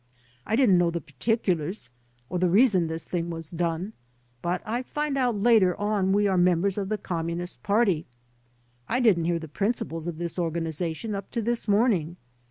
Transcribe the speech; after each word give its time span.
I 0.47 0.55
didn't 0.55 0.79
know 0.79 0.89
the 0.89 0.99
particulars 0.99 1.91
or 2.27 2.39
the 2.39 2.49
reason 2.49 2.87
this 2.87 3.03
thing 3.03 3.29
was 3.29 3.53
done^ 3.53 3.91
but 4.41 4.63
I 4.65 4.81
find 4.81 5.15
out 5.15 5.35
later 5.39 5.79
on 5.79 6.11
we 6.11 6.25
are 6.25 6.39
members 6.39 6.79
of 6.79 6.89
the 6.89 6.97
G)mmunist 6.97 7.61
Party. 7.61 8.07
I 8.89 8.99
didn't 8.99 9.25
hear 9.25 9.37
the 9.37 9.47
principles 9.47 10.07
of 10.07 10.17
this 10.17 10.39
organization 10.39 11.13
up 11.13 11.29
to 11.29 11.41
this 11.43 11.67
morning. 11.67 12.15